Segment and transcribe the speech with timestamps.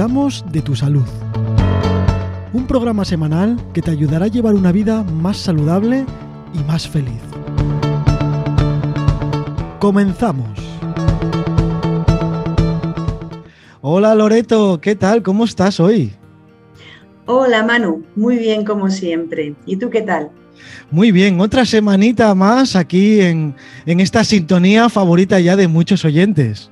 [0.00, 1.04] cuidamos de tu salud.
[2.54, 6.06] Un programa semanal que te ayudará a llevar una vida más saludable
[6.54, 7.20] y más feliz.
[9.78, 10.58] Comenzamos.
[13.82, 15.22] Hola Loreto, ¿qué tal?
[15.22, 16.14] ¿Cómo estás hoy?
[17.26, 19.54] Hola Manu, muy bien como siempre.
[19.66, 20.30] ¿Y tú qué tal?
[20.90, 23.54] Muy bien, otra semanita más aquí en,
[23.84, 26.70] en esta sintonía favorita ya de muchos oyentes.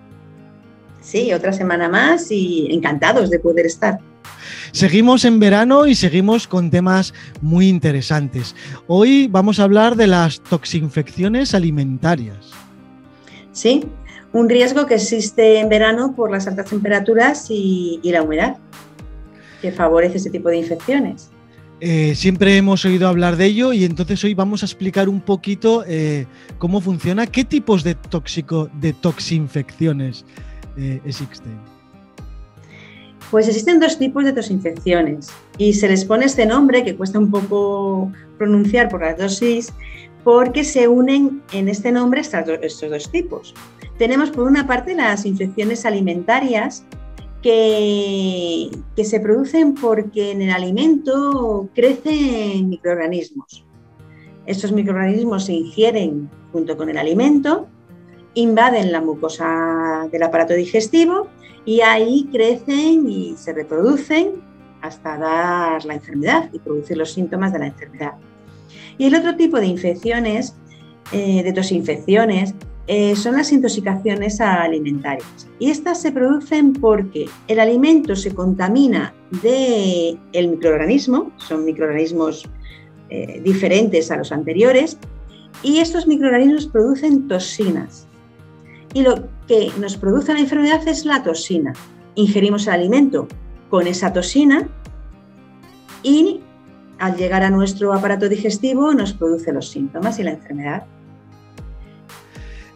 [1.09, 3.99] Sí, otra semana más y encantados de poder estar.
[4.73, 8.55] Seguimos en verano y seguimos con temas muy interesantes.
[8.89, 12.51] Hoy vamos a hablar de las toxinfecciones alimentarias.
[13.53, 13.87] Sí,
[14.35, 18.59] un riesgo que existe en verano por las altas temperaturas y, la humedad,
[19.63, 21.31] que favorece ese tipo de infecciones.
[21.81, 25.85] Eh, siempre hemos oído hablar de ello y entonces hoy vamos a explicar un poquito
[25.87, 26.27] eh,
[26.59, 30.27] cómo funciona, qué tipos de tóxico, de toxinfecciones
[30.79, 31.59] eh, existen.
[33.31, 37.31] Pues existen dos tipos de toxinfecciones y se les pone este nombre que cuesta un
[37.31, 39.73] poco pronunciar por la dosis
[40.25, 43.55] porque se unen en este nombre estos dos tipos.
[43.99, 46.85] Tenemos por una parte las infecciones alimentarias
[47.43, 53.65] que, que se producen porque en el alimento crecen microorganismos.
[54.47, 57.69] Estos microorganismos se ingieren junto con el alimento,
[58.35, 61.29] invaden la mucosa del aparato digestivo
[61.65, 64.43] y ahí crecen y se reproducen
[64.81, 68.13] hasta dar la enfermedad y producir los síntomas de la enfermedad.
[68.97, 70.57] Y el otro tipo de infecciones,
[71.13, 72.55] eh, de tosinfecciones,
[72.87, 75.47] eh, son las intoxicaciones alimentarias.
[75.59, 79.13] Y estas se producen porque el alimento se contamina
[79.43, 82.49] del el microorganismo, son microorganismos
[83.11, 84.97] eh, diferentes a los anteriores,
[85.63, 88.08] y estos microorganismos producen toxinas
[88.95, 91.73] y lo que nos produce la enfermedad es la toxina.
[92.15, 93.29] Ingerimos el alimento
[93.71, 94.69] con esa toxina
[96.03, 96.41] y
[96.99, 100.87] al llegar a nuestro aparato digestivo nos produce los síntomas y la enfermedad.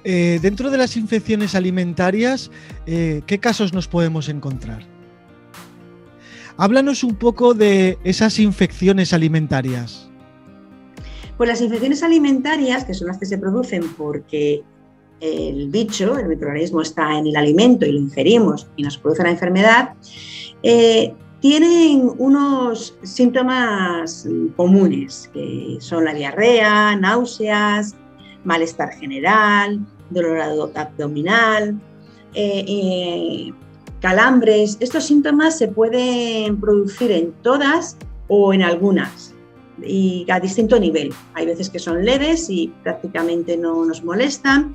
[0.04, 2.50] Eh, dentro de las infecciones alimentarias,
[2.86, 4.84] eh, ¿qué casos nos podemos encontrar?
[6.56, 10.08] Háblanos un poco de esas infecciones alimentarias.
[11.36, 14.62] Pues las infecciones alimentarias, que son las que se producen porque
[15.22, 19.30] el bicho, el microorganismo está en el alimento y lo ingerimos y nos produce la
[19.30, 19.94] enfermedad,
[20.64, 27.94] eh, tienen unos síntomas comunes, que son la diarrea, náuseas,
[28.44, 31.80] malestar general, dolor abdominal,
[32.34, 33.52] eh, eh,
[34.00, 34.76] calambres.
[34.80, 37.96] Estos síntomas se pueden producir en todas
[38.28, 39.34] o en algunas
[39.84, 41.12] y a distinto nivel.
[41.34, 44.74] Hay veces que son leves y prácticamente no nos molestan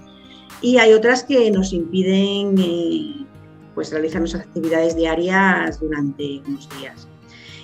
[0.62, 3.26] y hay otras que nos impiden eh,
[3.76, 7.08] pues, realizar nuestras actividades diarias durante unos días.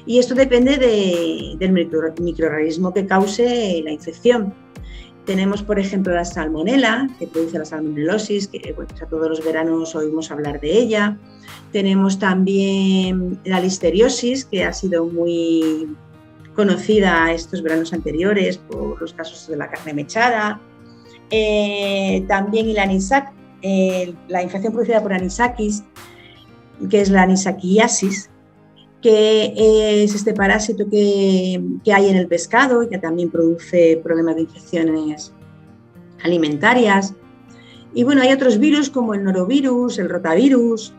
[0.05, 0.77] Y esto depende
[1.57, 4.53] del microorganismo que cause la infección.
[5.25, 10.29] Tenemos, por ejemplo, la salmonela, que produce la salmonelosis, que a todos los veranos oímos
[10.31, 11.17] hablar de ella.
[11.71, 15.95] Tenemos también la listeriosis, que ha sido muy
[16.53, 20.59] conocida estos veranos anteriores por los casos de la carne mechada.
[21.35, 23.33] Eh, también el anisac,
[24.27, 25.83] la infección producida por anisakis,
[26.91, 28.29] que es la anisakiasis,
[29.01, 29.53] que
[30.03, 31.59] es este parásito que,
[31.91, 35.33] hay en el pescado y que también produce problemas de infecciones
[36.23, 37.15] alimentarias.
[37.95, 40.93] Y bueno, hay otros virus como el norovirus, el rotavirus,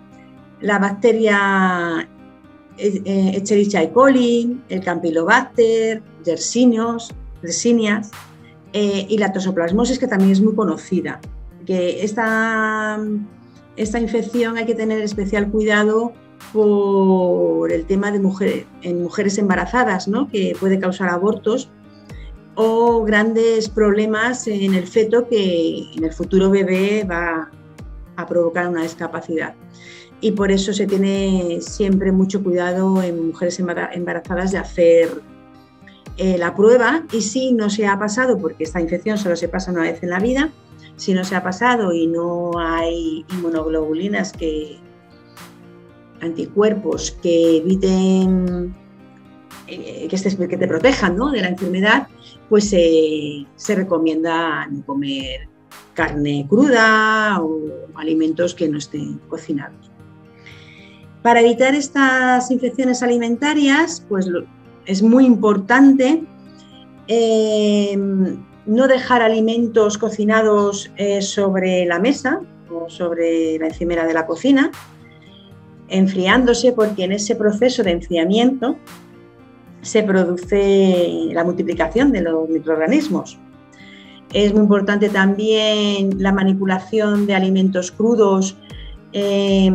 [0.61, 2.09] la bacteria
[2.77, 8.11] eh, eh, coli, el Campylobacter, Yersinios, Yersinias,
[8.75, 11.21] eh, y la tosoplasmosis, que también es muy conocida.
[11.65, 12.99] Que esta,
[13.77, 16.13] esta infección hay que tener especial cuidado
[16.53, 20.29] por el tema de mujeres, en mujeres embarazadas, ¿no?
[20.29, 21.71] que puede causar abortos
[22.57, 27.51] o grandes problemas en el feto que en el futuro bebé va
[28.17, 29.55] a provocar una discapacidad.
[30.21, 35.23] Y por eso se tiene siempre mucho cuidado en mujeres embarazadas de hacer
[36.17, 39.73] eh, la prueba y si no se ha pasado, porque esta infección solo se pasa
[39.73, 40.51] una vez en la vida,
[40.97, 44.79] si no se ha pasado y no hay inmunoglobulinas que
[46.21, 48.75] anticuerpos que eviten
[49.67, 52.09] eh, que, que, te protejan de la enfermedad,
[52.49, 55.49] pues se recomienda no comer
[55.95, 57.61] carne cruda o
[57.95, 59.91] alimentos que no estén cocinados.
[61.23, 64.29] Para evitar estas infecciones alimentarias, pues
[64.87, 66.23] es muy importante
[67.09, 67.97] eh,
[68.67, 72.41] no dejar alimentos cocinados eh, sobre la mesa
[72.71, 74.71] o sobre la encimera de la cocina.
[75.89, 78.77] enfriándose porque en ese proceso de enfriamiento
[79.83, 83.39] se produce la multiplicación de los microorganismos.
[84.33, 88.57] Es muy importante también la manipulación de alimentos crudos
[89.13, 89.71] eh,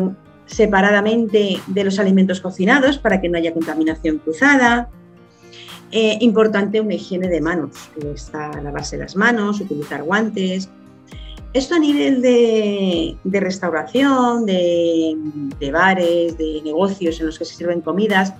[0.46, 4.90] separadamente de los alimentos cocinados para que no haya contaminación cruzada.
[5.92, 10.68] Eh, importante una higiene de manos, está lavarse las manos, utilizar guantes.
[11.52, 18.34] Esto a nivel de, restauración, de, bares, de negocios en los que se sirven comidas,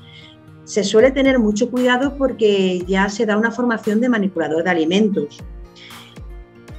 [0.62, 5.38] se suele tener mucho cuidado porque ya se da una formación de manipulador de alimentos.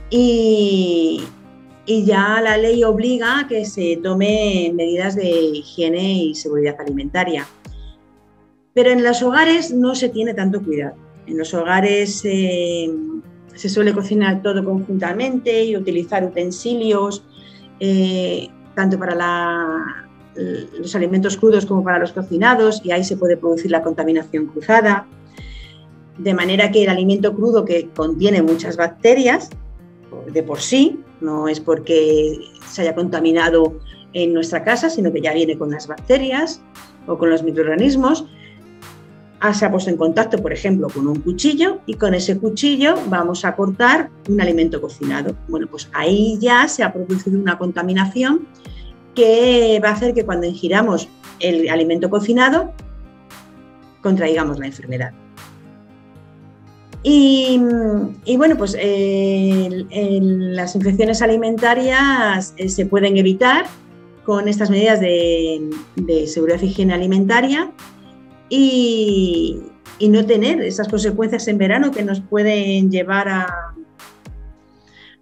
[0.09, 1.21] Y,
[1.85, 7.45] y ya la ley obliga a que se tome medidas de higiene y seguridad alimentaria.
[8.73, 10.95] Pero en los hogares no se tiene tanto cuidado.
[11.27, 12.89] En los hogares eh,
[13.53, 17.23] se suele cocinar todo conjuntamente y utilizar utensilios,
[17.79, 19.15] eh, tanto para
[20.79, 25.07] los alimentos crudos como para los cocinados, y ahí se puede producir la contaminación cruzada.
[26.17, 29.49] De manera que el alimento crudo que contiene muchas bacterias,
[30.31, 33.79] de por sí, no es porque se haya contaminado
[34.13, 36.61] en nuestra casa, sino que ya viene con las bacterias
[37.07, 38.25] o con los microorganismos.
[39.53, 43.43] Se ha puesto en contacto, por ejemplo, con un cuchillo y con ese cuchillo vamos
[43.43, 45.35] a cortar un alimento cocinado.
[45.47, 48.47] Bueno, pues ahí ya se ha producido una contaminación
[49.15, 51.09] que va a hacer que cuando ingiramos
[51.39, 52.71] el alimento cocinado
[54.01, 55.11] contraigamos la enfermedad.
[57.03, 57.57] Y,
[58.37, 63.65] bueno, pues las infecciones alimentarias eh, se pueden evitar
[64.23, 65.67] con estas medidas de,
[66.27, 67.71] seguridad y higiene alimentaria
[68.51, 69.61] y,
[70.09, 73.47] no tener esas consecuencias en verano que nos pueden llevar a,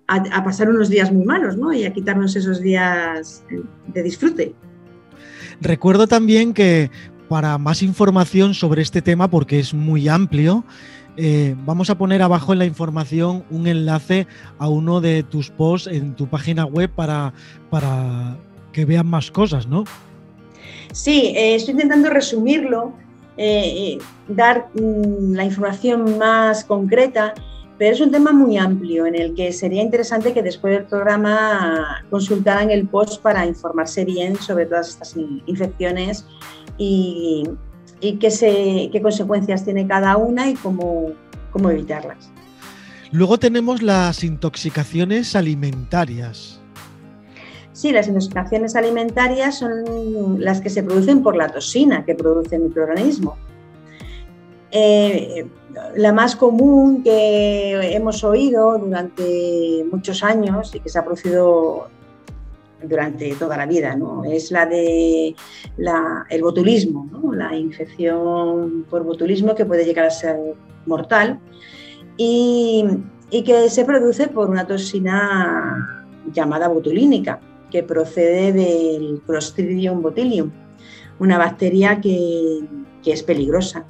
[0.07, 1.73] a, pasar unos días muy malos ¿no?
[1.73, 3.43] y a quitarnos esos días
[3.87, 4.55] de disfrute.
[5.59, 6.89] Recuerdo también que
[7.27, 10.63] para más información sobre este tema, porque es muy amplio,
[11.17, 14.25] eh, vamos a poner abajo en la información un enlace
[14.57, 17.33] a uno de tus posts en tu página web para,
[17.69, 18.37] para
[18.71, 19.83] que vean más cosas, ¿no?
[20.93, 22.93] Sí, eh, estoy intentando resumirlo,
[23.41, 23.97] eh,
[24.27, 27.33] dar mm, la información más concreta,
[27.77, 32.03] pero es un tema muy amplio en el que sería interesante que después del programa
[32.09, 35.15] consultaran el post para informarse bien sobre todas estas
[35.45, 36.25] infecciones
[36.77, 37.45] y,
[38.01, 41.13] y qué, qué consecuencias tiene cada una y cómo,
[41.51, 42.29] cómo evitarlas.
[43.11, 46.58] Luego tenemos las intoxicaciones alimentarias.
[47.79, 52.63] Sí, las intoxicaciones alimentarias son las que se producen por la toxina que produce el
[52.63, 53.37] microorganismo.
[54.69, 55.47] Eh,
[55.95, 61.87] la más común que hemos oído durante muchos años y que se ha producido
[62.83, 64.25] durante toda la vida, ¿no?
[64.25, 65.33] Es la de
[66.29, 70.37] el botulismo, la infección por botulismo que puede llegar a ser
[70.85, 71.39] mortal
[72.17, 72.85] y,
[73.31, 77.39] que se produce por una toxina llamada botulínica,
[77.69, 80.51] que procede del Clostridium botulium,
[81.19, 82.61] una bacteria que,
[83.03, 83.85] que es peligrosa.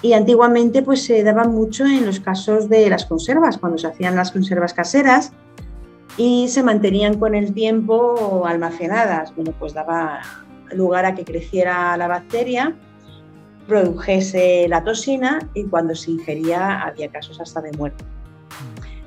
[0.00, 4.14] Y antiguamente pues se daba mucho en los casos de las conservas, cuando se hacían
[4.14, 5.32] las conservas caseras,
[6.16, 9.34] y se mantenían con el tiempo almacenadas.
[9.34, 10.20] Bueno, pues daba
[10.72, 12.74] lugar a que creciera la bacteria,
[13.66, 18.04] produjese la toxina y cuando se ingería había casos hasta de muerte.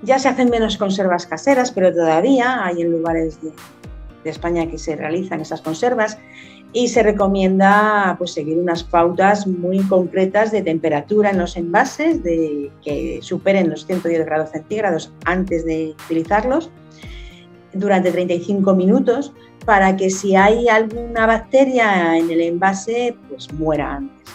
[0.04, 3.52] Ya se hacen menos conservas caseras, pero todavía hay en lugares de,
[4.30, 6.18] España que se realizan esas conservas
[6.74, 12.72] y se recomienda pues, seguir unas pautas muy concretas de temperatura en los envases, de
[12.84, 16.72] que superen los 110 grados centígrados antes de utilizarlos
[17.74, 19.34] durante 35 minutos
[19.66, 24.34] para que si hay alguna bacteria en el envase, pues muera antes.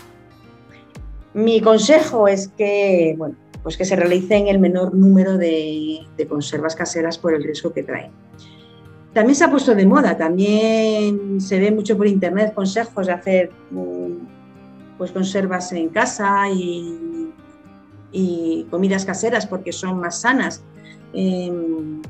[1.35, 7.19] Mi consejo es que, bueno, pues que se realicen el menor número de, conservas caseras
[7.19, 8.13] por el riesgo que traen.
[9.17, 13.51] También se ha puesto de moda, también se ve mucho por internet consejos de hacer
[13.71, 14.13] mm,
[14.99, 17.33] pues, conservas en casa y,
[18.71, 20.63] comidas caseras porque son más sanas.
[21.15, 22.03] Em,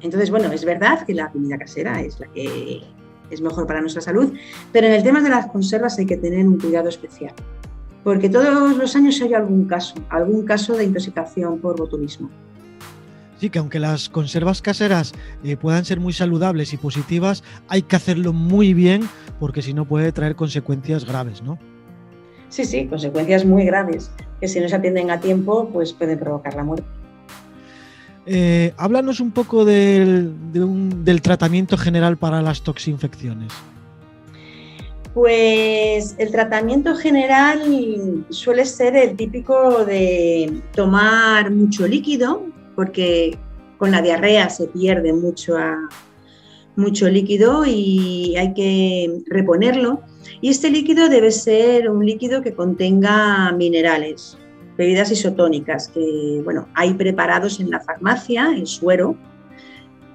[0.00, 2.80] entonces, bueno, es verdad que la comida casera es la que
[3.30, 4.32] es mejor para nuestra salud,
[4.72, 7.34] pero en el tema de las conservas hay que tener un cuidado especial,
[8.02, 12.30] porque todos los años hay algún caso, algún caso de intoxicación por botulismo.
[13.38, 15.12] Sí, que aunque las conservas caseras
[15.44, 19.84] eh, puedan ser muy saludables y positivas, hay que hacerlo muy bien porque si no
[19.84, 21.58] puede traer consecuencias graves, ¿no?
[22.48, 26.54] Sí, sí, consecuencias muy graves, que si no se atienden a tiempo, pues pueden provocar
[26.54, 26.86] la muerte.
[28.30, 30.34] Eh, háblanos un poco del,
[31.22, 33.52] tratamiento general para las toxinfecciones.
[35.14, 37.62] Pues el tratamiento general
[38.28, 42.44] suele ser el típico de tomar mucho líquido,
[42.78, 43.36] porque
[43.76, 45.56] con la diarrea se pierde mucho,
[46.76, 50.02] mucho líquido y hay que reponerlo.
[50.40, 54.38] Y este líquido debe ser un líquido que contenga minerales,
[54.76, 59.16] bebidas isotónicas, que bueno, hay preparados en la farmacia, el suero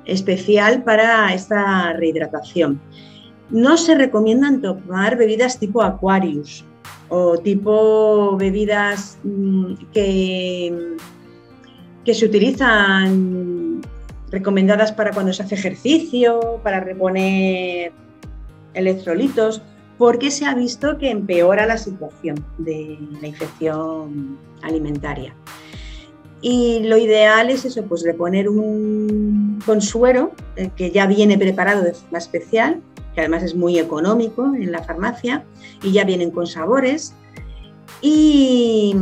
[0.06, 2.80] especial para esta rehidratación.
[3.50, 6.64] No se recomiendan tomar bebidas tipo Aquarius
[7.10, 10.96] o tipo bebidas mm, que,
[12.06, 13.82] que se utilizan
[14.32, 17.92] recomendadas para cuando se hace ejercicio, para reponer
[18.74, 19.62] electrolitos,
[19.98, 25.36] porque se ha visto que empeora la situación de la infección alimentaria.
[26.42, 31.94] Y lo ideal es eso, pues reponer un consuero eh, que ya viene preparado de
[31.94, 32.82] forma especial
[33.14, 35.44] que además es muy económico en la farmacia
[35.82, 37.14] y ya vienen con sabores.
[38.02, 38.96] Y,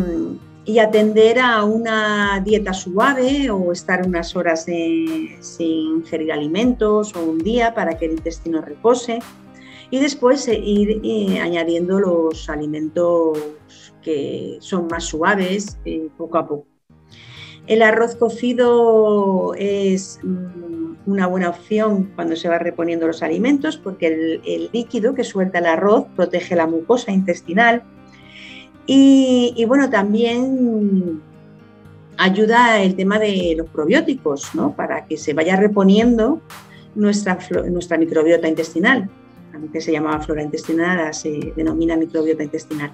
[0.79, 7.73] atender a una dieta suave o estar unas horas sin ingerir alimentos o un día
[7.73, 9.19] para que el intestino repose.
[9.89, 13.37] Y después eh, ir eh, añadiendo los alimentos
[14.01, 16.67] que son más suaves eh, poco a poco.
[17.67, 24.07] El arroz cocido es mm, una buena opción cuando se va reponiendo los alimentos porque
[24.43, 27.83] el, líquido que suelta el arroz protege la mucosa intestinal
[28.85, 31.21] y, bueno, también
[32.17, 34.75] ayuda el tema de los probióticos, ¿no?
[34.75, 36.41] Para que se vaya reponiendo
[36.95, 37.37] nuestra,
[37.69, 39.09] nuestra microbiota intestinal.
[39.53, 42.91] Antes se llamaba flora intestinal, ahora se denomina microbiota intestinal.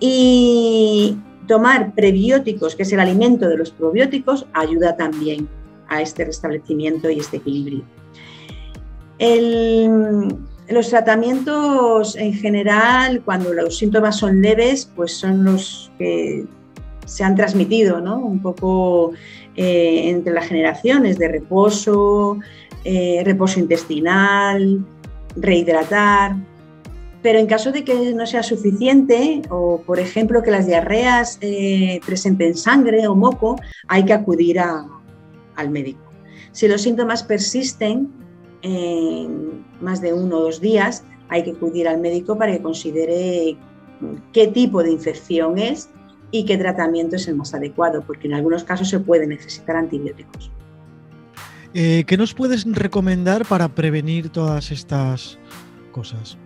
[0.00, 1.16] Y,
[1.46, 5.48] tomar prebióticos, que es el alimento de los probióticos, ayuda también
[5.88, 7.84] a este restablecimiento y este equilibrio.
[10.68, 16.46] Los tratamientos en general, cuando los síntomas son leves, pues son los que
[17.04, 18.18] se han transmitido ¿no?
[18.18, 19.12] un poco
[19.56, 22.38] eh, entre las generaciones de reposo,
[22.84, 24.84] eh, reposo intestinal,
[25.36, 26.36] rehidratar,
[27.22, 32.00] pero en caso de que no sea suficiente o, por ejemplo, que las diarreas eh,
[32.04, 36.02] presenten sangre o moco, hay que acudir al médico.
[36.50, 38.10] Si los síntomas persisten
[38.62, 43.56] en más de uno o dos días, hay que acudir al médico para que considere
[44.32, 45.88] qué tipo de infección es
[46.30, 50.50] y qué tratamiento es el más adecuado, porque en algunos casos se puede necesitar antibióticos.
[51.74, 55.38] Eh, ¿Qué nos puedes recomendar para prevenir todas estas
[55.90, 56.36] cosas?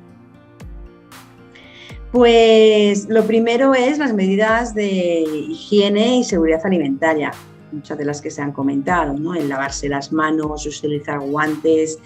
[2.12, 7.32] Pues lo primero es las medidas de higiene y seguridad alimentaria,
[7.72, 9.34] muchas de las que se han comentado, ¿no?
[9.34, 11.98] El lavarse las manos, utilizar guantes,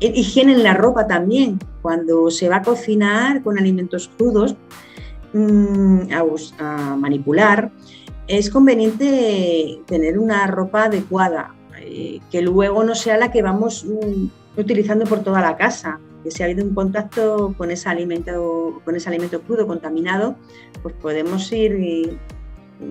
[0.00, 4.56] higiene en la ropa también, cuando se va a cocinar con alimentos crudos,
[5.32, 6.00] mm,
[6.58, 7.70] a, manipular,
[8.26, 14.60] es conveniente tener una ropa adecuada, eh, que luego no sea la que vamos mm,
[14.60, 18.96] utilizando por toda la casa, que si ha habido un contacto con ese alimento, con
[18.96, 20.36] ese alimento crudo, contaminado,
[20.82, 22.18] pues podemos ir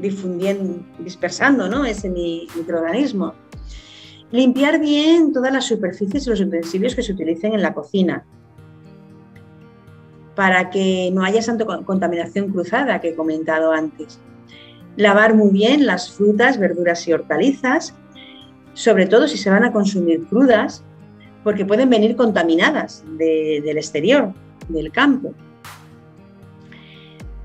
[0.02, 1.86] difundiendo, dispersando ¿no?
[1.86, 3.34] ese microorganismo.
[4.32, 8.26] Limpiar bien todas las superficies y los utensilios que se utilicen en la cocina
[10.36, 14.20] para que no haya tanta contaminación cruzada que he comentado antes.
[14.96, 17.94] Lavar muy bien las frutas, verduras y hortalizas,
[18.74, 20.84] sobre todo si se van a consumir crudas,
[21.44, 24.32] porque pueden venir contaminadas del exterior,
[24.70, 25.34] del campo.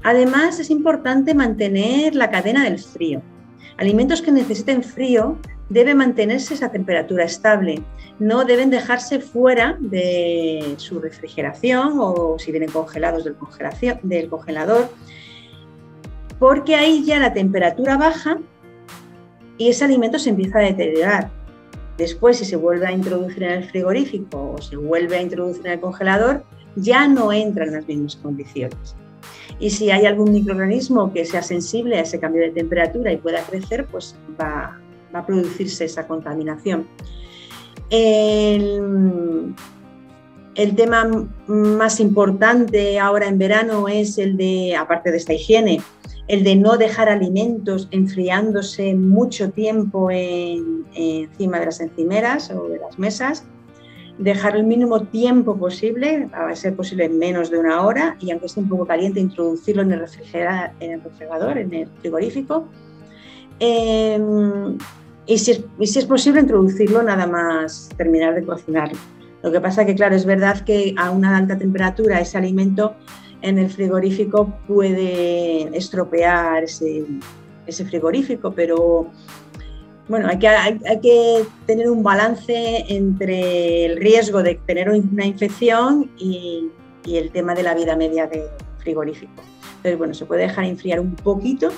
[0.04, 3.23] Además, es importante mantener la cadena del frío.
[3.76, 5.37] Alimentos que necesiten frío
[5.68, 7.82] deben mantenerse esa temperatura estable,
[8.20, 14.88] no deben dejarse fuera de su refrigeración o si vienen congelados del, congelador,
[16.38, 18.38] porque ahí ya la temperatura baja
[19.58, 21.30] y ese alimento se empieza a deteriorar
[21.96, 25.73] Después, si se vuelve a introducir en el frigorífico o se vuelve a introducir en
[25.75, 26.44] el congelador,
[26.75, 28.96] ya no entra en las mismas condiciones.
[29.61, 33.42] Y si hay algún microorganismo que sea sensible a ese cambio de temperatura y pueda
[33.42, 34.78] crecer, pues va,
[35.12, 36.87] a producirse esa contaminación.
[37.90, 39.54] El,
[40.76, 45.80] tema más importante ahora en verano es el de, aparte de esta higiene,
[46.26, 52.99] el de no dejar alimentos enfriándose mucho tiempo encima de las encimeras o de las
[52.99, 53.44] mesas,
[54.18, 58.61] dejar el mínimo tiempo posible, a ser posible menos de una hora, y aunque esté
[58.61, 62.68] un poco caliente, introducirlo en el, refrigerador, en el frigorífico.
[63.59, 64.78] Em,
[65.26, 68.90] y, si es, posible, introducirlo nada más terminar de cocinar
[69.42, 72.94] Lo que pasa que, claro, es verdad que a una alta temperatura ese alimento
[73.42, 77.04] en el frigorífico puede estropear ese,
[77.85, 79.11] frigorífico, pero
[80.08, 86.70] bueno, hay que, tener un balance entre el riesgo de tener una infección y,
[87.06, 88.44] el tema de la vida media del
[88.78, 89.42] frigorífico.
[89.76, 91.68] Entonces, bueno, se puede dejar enfriar un poquito,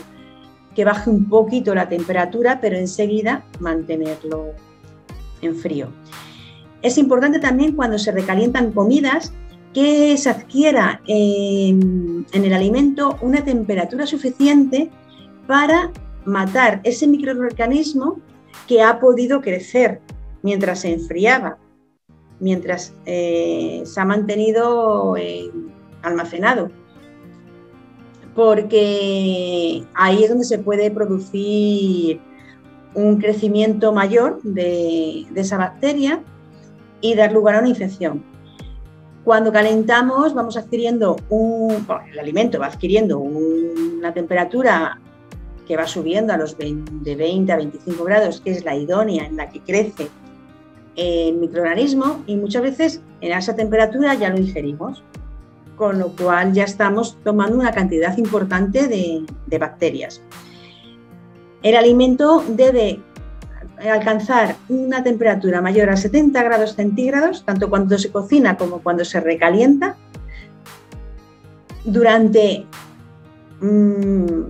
[0.75, 4.53] que baje un poquito la temperatura, pero enseguida mantenerlo
[5.43, 5.89] en frío.
[6.83, 9.33] Es importante también cuando se recalientan comidas
[9.75, 14.91] que se adquiera en, el alimento una temperatura suficiente
[15.47, 15.91] para
[16.27, 18.21] matar ese microorganismo
[18.69, 20.01] que ha podido crecer
[20.43, 21.59] mientras se enfriaba,
[22.41, 25.51] mientras eh, se ha mantenido eh,
[26.03, 26.71] almacenado.
[28.35, 32.21] Porque ahí es donde se puede producir
[32.95, 36.23] un crecimiento mayor de esa bacteria
[37.01, 38.25] y dar lugar a una infección.
[39.25, 45.01] Cuando calentamos vamos adquiriendo un, el alimento va adquiriendo una temperatura
[45.67, 49.27] que va subiendo a los 20, de 20 a 25 grados, que es la idónea
[49.27, 50.09] en la que crece
[50.97, 55.03] el microorganismo y muchas veces en esa temperatura ya lo ingerimos,
[55.77, 60.23] con lo cual ya estamos tomando una cantidad importante de, bacterias.
[61.63, 63.01] El alimento debe
[63.91, 69.21] alcanzar una temperatura mayor a 70 grados centígrados, tanto cuando se cocina como cuando se
[69.21, 69.97] recalienta,
[71.85, 72.65] durante
[73.61, 74.41] mm,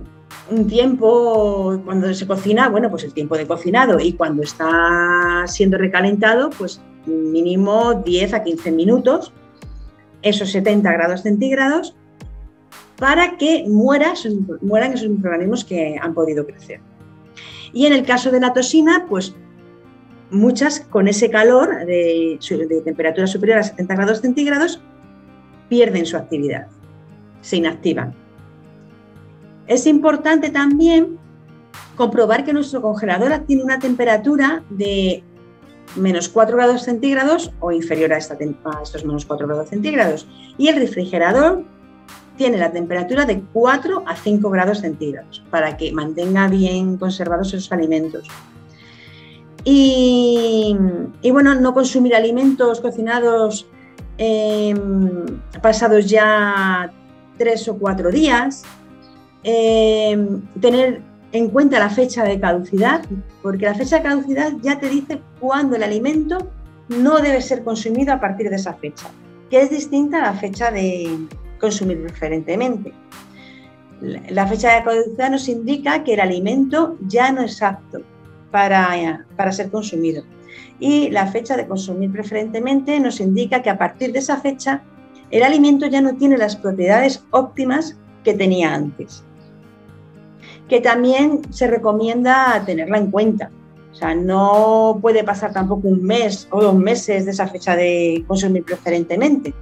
[0.49, 5.77] un tiempo, cuando se cocina, bueno, pues el tiempo de cocinado y cuando está siendo
[5.77, 9.33] recalentado, pues mínimo 10 a 15 minutos,
[10.21, 11.95] esos 70 grados centígrados,
[12.97, 14.13] para que muera,
[14.61, 16.81] mueran esos microorganismos que han podido crecer.
[17.73, 19.35] Y en el caso de la toxina, pues
[20.31, 22.39] muchas con ese calor de,
[22.83, 24.81] temperatura superior a 70 grados centígrados
[25.69, 26.67] pierden su actividad,
[27.41, 28.26] se inactivan.
[29.67, 31.17] Es importante también
[31.95, 35.23] comprobar que nuestro congelador tiene una temperatura de
[35.95, 40.27] menos 4 grados centígrados o inferior a, estos menos 4 grados centígrados.
[40.57, 41.63] Y el refrigerador
[42.37, 47.71] tiene la temperatura de 4 a 5 grados centígrados para que mantenga bien conservados esos
[47.71, 48.27] alimentos.
[49.63, 50.77] Y,
[51.29, 53.67] bueno, no consumir alimentos cocinados
[54.17, 55.25] em,
[55.61, 56.89] pasados ya
[57.37, 58.63] 3 o 4 días.
[59.49, 63.05] Em, tener en cuenta la fecha de caducidad,
[63.41, 66.51] porque la fecha de caducidad ya te dice cuándo el alimento
[66.89, 69.07] no debe ser consumido a partir de esa fecha,
[69.49, 71.17] que es distinta a la fecha de,
[71.61, 72.91] consumir preferentemente.
[74.01, 78.01] La fecha de caducidad nos indica que el alimento ya no es apto
[78.51, 80.23] para, para ser consumido.
[80.81, 84.83] Y la fecha de consumir preferentemente nos indica que a partir de esa fecha
[85.31, 89.23] el alimento ya no tiene las propiedades óptimas que tenía antes.
[90.67, 93.51] Que también se recomienda tenerla en cuenta.
[93.91, 98.23] O sea, no puede pasar tampoco un mes o dos meses de esa fecha de
[98.27, 99.53] consumir preferentemente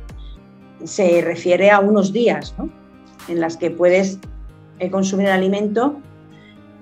[0.83, 2.53] se refiere a unos días
[3.27, 4.19] en las que puedes
[4.79, 5.97] eh, consumir el alimento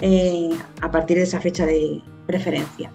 [0.01, 0.49] eh,
[0.81, 2.91] a partir de esa fecha de preferencia.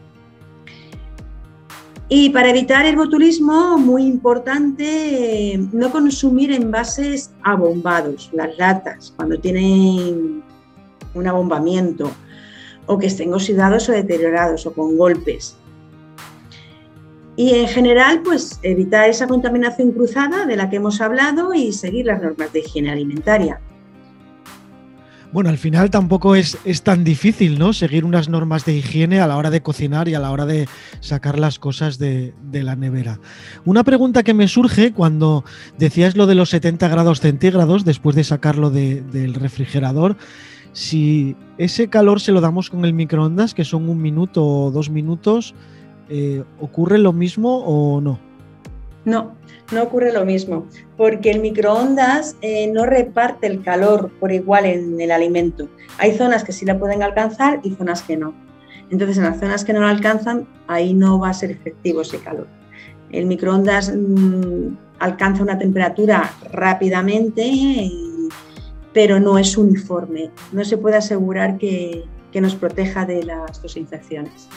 [2.11, 10.43] Y para evitar el botulismo, muy importante no consumir envases abombados, las latas, cuando tienen
[11.14, 12.11] un abombamiento
[12.87, 15.57] o que estén oxidados o deteriorados o con golpes.
[17.37, 22.07] Y en general, pues evitar esa contaminación cruzada de la que hemos hablado y seguir
[22.07, 23.61] las normas de higiene alimentaria.
[25.31, 27.75] Bueno, al final tampoco es, es, tan difícil, ¿no?
[27.75, 30.66] Seguir unas normas de higiene a la hora de cocinar y a la hora de
[31.01, 33.21] sacar las cosas de, la nevera.
[33.66, 35.44] Una pregunta que me surge cuando
[35.77, 40.16] decías lo de los 70 grados centígrados después de sacarlo del refrigerador,
[40.72, 44.90] si ese calor se lo damos con el microondas, que son un minuto o dos
[44.90, 45.54] minutos,
[46.09, 48.18] eh, ¿ocurre lo mismo o no?
[49.04, 49.33] No,
[49.72, 55.00] no ocurre lo mismo, porque el microondas eh, no reparte el calor por igual en
[55.00, 55.68] el alimento.
[55.98, 58.35] Hay zonas que sí la pueden alcanzar y zonas que no.
[58.90, 62.18] Entonces, en las zonas que no la alcanzan, ahí no va a ser efectivo ese
[62.18, 62.46] calor.
[63.11, 67.90] El microondas mm, alcanza una temperatura rápidamente,
[68.98, 70.28] pero no es uniforme.
[70.50, 74.48] No se puede asegurar que, que nos proteja de las dos infecciones.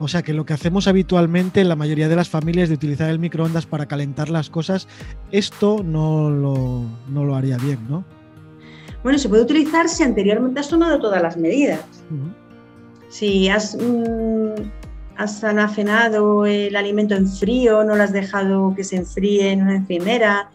[0.00, 3.08] O sea que lo que hacemos habitualmente en la mayoría de las familias de utilizar
[3.08, 4.88] el microondas para calentar las cosas,
[5.30, 8.04] esto no lo, no lo haría bien, ¿no?
[9.04, 11.78] Bueno, se puede utilizar si anteriormente has tomado todas las medidas.
[13.10, 14.60] Si has, mm,
[15.18, 19.76] has almacenado el alimento en frío, no lo has dejado que se enfríe en una
[19.76, 20.50] encimera,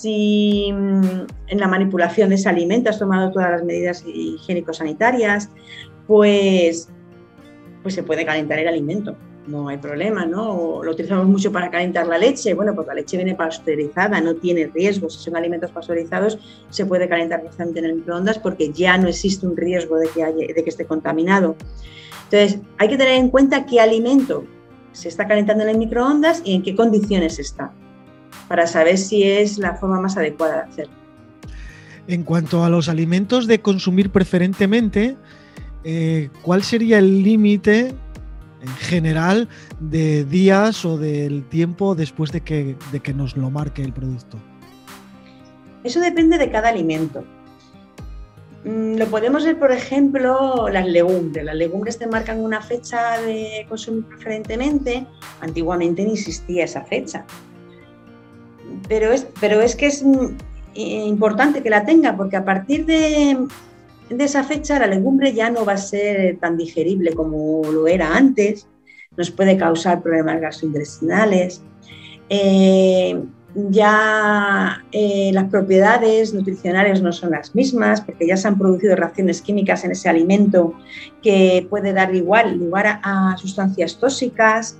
[0.00, 5.50] si mm, en la manipulación de ese alimento has tomado todas las medidas higiénico-sanitarias,
[6.06, 6.88] pues,
[7.82, 10.82] pues se puede calentar el alimento no hay problema, ¿no?
[10.82, 12.54] lo utilizamos mucho para calentar la leche.
[12.54, 15.10] Bueno, pues la leche viene pasteurizada, no tiene riesgo.
[15.10, 16.38] Si son alimentos pasteurizados,
[16.70, 20.54] se puede calentar perfectamente en el microondas porque ya no existe un riesgo de que,
[20.54, 21.56] de que esté contaminado.
[22.24, 24.44] Entonces, hay que tener en cuenta qué alimento
[24.92, 27.72] se está calentando en el microondas y en qué condiciones está,
[28.48, 30.94] para saber si es la forma más adecuada de hacerlo.
[32.06, 35.16] En cuanto a los alimentos de consumir preferentemente,
[35.84, 37.94] eh, ¿cuál sería el límite
[38.60, 39.48] en general
[39.80, 44.38] de días o del tiempo después de que, de que nos lo marque el producto?
[45.82, 47.24] Eso depende de cada alimento.
[48.64, 51.44] Mm, lo podemos ver, por ejemplo, las legumbres.
[51.44, 55.06] Las legumbres te marcan una fecha de consumir preferentemente.
[55.40, 57.26] Antiguamente no existía esa fecha.
[58.88, 60.36] Pero es, pero es que es mm,
[60.74, 63.38] importante que la tenga porque a partir de,
[64.10, 68.16] de esa fecha la legumbre ya no va a ser tan digerible como lo era
[68.16, 68.66] antes,
[69.16, 71.62] nos puede causar problemas gastrointestinales.
[72.28, 73.22] Eh,
[73.54, 79.42] ya eh, las propiedades nutricionales no son las mismas porque ya se han producido reacciones
[79.42, 80.74] químicas en ese alimento
[81.22, 84.76] que puede dar igual lugar a sustancias tóxicas.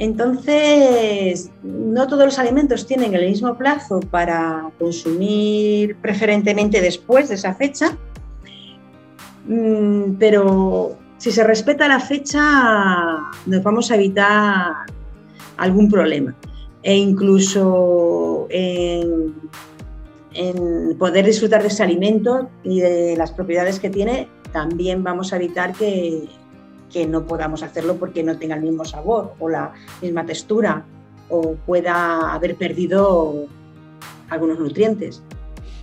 [0.00, 7.54] Entonces, no todos los alimentos tienen el mismo plazo para consumir preferentemente después de esa
[7.54, 7.96] fecha
[9.46, 14.74] Mm, pero si se respeta la fecha, nos vamos a evitar
[15.56, 16.34] algún problema.
[16.82, 19.34] E incluso en,
[20.98, 25.74] poder disfrutar de ese alimento y de las propiedades que tiene, también vamos a evitar
[25.74, 26.28] que,
[26.92, 29.72] que no podamos hacerlo porque no tenga el mismo sabor o la
[30.02, 30.84] misma textura
[31.28, 33.46] o pueda haber perdido
[34.28, 35.22] algunos nutrientes.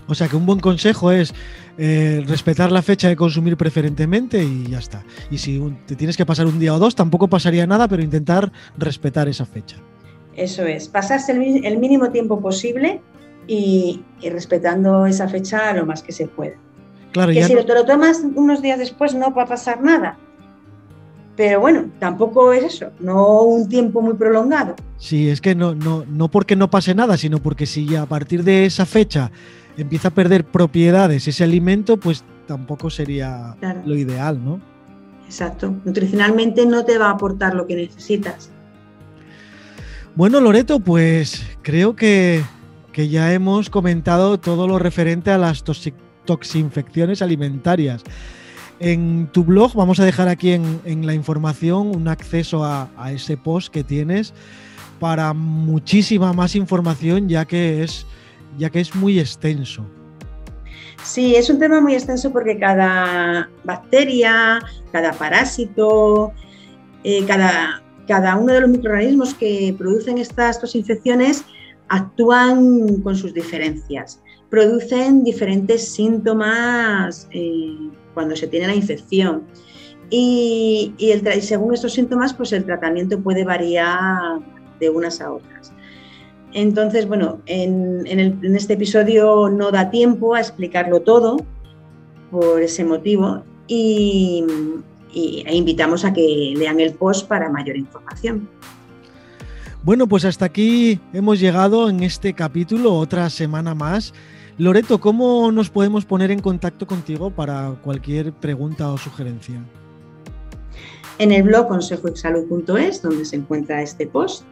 [0.07, 1.33] O sea que un buen consejo es
[1.77, 5.03] eh, respetar la fecha de consumir preferentemente y ya está.
[5.29, 8.51] Y si te tienes que pasar un día o dos, tampoco pasaría nada, pero intentar
[8.77, 9.77] respetar esa fecha.
[10.35, 13.01] Eso es, pasarse el, mínimo tiempo posible
[13.47, 16.57] y, respetando esa fecha lo más que se puede.
[17.11, 20.17] Claro, que si te lo tomas unos días después no va a pasar nada.
[21.37, 24.75] Pero bueno, tampoco es eso, no un tiempo muy prolongado.
[24.97, 28.43] Sí, es que no, no, no porque no pase nada, sino porque si a partir
[28.43, 29.31] de esa fecha
[29.77, 34.59] empieza a perder propiedades ese alimento, pues tampoco sería lo ideal, ¿no?
[35.25, 35.75] Exacto.
[35.85, 38.49] Nutricionalmente no te va a aportar lo que necesitas.
[40.15, 42.41] Bueno, Loreto, pues creo que,
[42.95, 45.63] ya hemos comentado todo lo referente a las
[46.25, 48.03] toxinfecciones alimentarias.
[48.79, 53.73] En tu blog vamos a dejar aquí en, la información un acceso a, ese post
[53.73, 54.33] que tienes
[54.99, 58.05] para muchísima más información, ya que es
[58.57, 59.85] ya que es muy extenso.
[61.03, 64.59] Sí, es un tema muy extenso porque cada bacteria,
[64.91, 66.33] cada parásito,
[67.03, 71.45] eh, cada, cada uno de los microorganismos que producen estas dos infecciones
[71.89, 79.43] actúan con sus diferencias, producen diferentes síntomas eh, cuando se tiene la infección.
[80.09, 84.39] Y, y, según estos síntomas, pues el tratamiento puede variar
[84.79, 85.71] de unas a otras.
[86.51, 88.07] Entonces, bueno, en,
[88.55, 91.37] este episodio no da tiempo a explicarlo todo
[92.31, 94.43] por ese motivo y,
[95.13, 98.49] e invitamos a que lean el post para mayor información.
[99.83, 104.11] Bueno, pues hasta aquí hemos llegado en este capítulo, otra semana más.
[104.57, 109.61] Loreto, ¿cómo nos podemos poner en contacto contigo para cualquier pregunta o sugerencia?
[111.19, 114.45] En el blog consejoexsalud.es, donde se encuentra este post,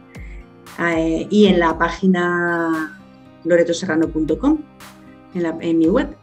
[0.78, 3.00] eh, y en la página
[3.44, 4.58] loretoserrano.com,
[5.34, 6.16] en, en mi web.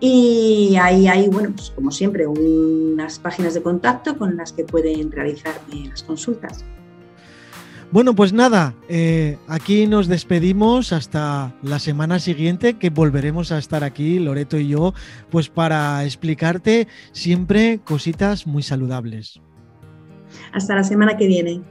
[0.00, 5.10] Y ahí hay, bueno, pues como siempre, unas páginas de contacto con las que pueden
[5.10, 6.62] realizarme las consultas.
[7.90, 13.84] Bueno, pues nada, eh, aquí nos despedimos hasta la semana siguiente que volveremos a estar
[13.84, 14.94] aquí, Loreto y yo,
[15.30, 19.40] pues para explicarte siempre cositas muy saludables.
[20.52, 21.62] Hasta la semana que viene.